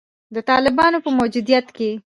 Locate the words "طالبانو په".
0.49-1.09